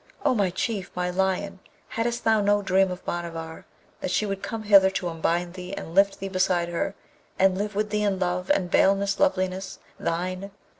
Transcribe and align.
O 0.25 0.33
my 0.33 0.49
Chief, 0.49 0.89
my 0.95 1.11
lion! 1.11 1.59
hadst 1.89 2.23
thou 2.23 2.41
no 2.41 2.63
dream 2.63 2.89
of 2.89 3.05
Bhanavar, 3.05 3.65
that 3.99 4.09
she 4.09 4.25
would 4.25 4.41
come 4.41 4.63
hither 4.63 4.89
to 4.89 5.09
unbind 5.09 5.53
thee 5.53 5.75
and 5.75 5.93
lift 5.93 6.19
thee 6.19 6.27
beside 6.27 6.69
her, 6.69 6.95
and 7.37 7.55
live 7.55 7.75
with 7.75 7.91
thee 7.91 8.01
in 8.01 8.17
love 8.17 8.49
and 8.49 8.71
veilless 8.71 9.19
loveliness, 9.19 9.77
thine? 9.99 10.49